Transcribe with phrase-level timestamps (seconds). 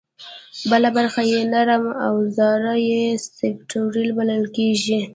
[0.71, 3.03] بله برخه یې نرم اوزار یا
[3.37, 4.99] سافټویر بلل کېږي